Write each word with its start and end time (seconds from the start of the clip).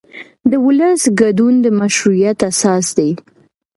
د 0.49 0.51
ولس 0.65 1.01
ګډون 1.21 1.53
د 1.61 1.65
مشروعیت 1.79 2.39
اساس 2.49 2.85
دی 2.97 3.11